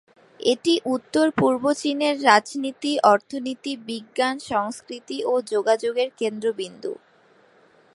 এটি 0.39 0.73
উত্তর-পূর্ব 0.95 1.63
চীনের 1.73 2.15
রাজনীতি, 2.23 2.93
অর্থনীতি, 3.11 3.73
বিজ্ঞান, 3.87 4.35
সংস্কৃতি 4.51 5.17
ও 5.23 5.33
যোগাযোগের 5.51 6.09
কেন্দ্রবিন্দু। 6.19 6.91